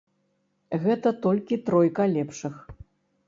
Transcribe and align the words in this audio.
Гэта 0.85 1.11
толькі 1.27 1.61
тройка 1.67 2.03
лепшых. 2.15 2.53